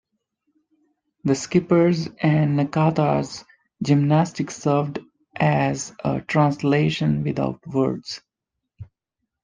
The 1.25 1.35
skipper's 1.35 2.07
and 2.19 2.57
Nakata's 2.57 3.45
gymnastics 3.83 4.55
served 4.57 4.97
as 5.35 5.93
a 6.03 6.21
translation 6.21 7.21
without 7.23 7.59
words. 7.67 8.19